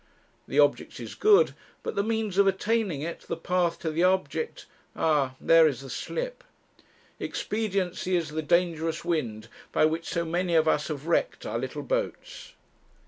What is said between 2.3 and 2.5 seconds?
of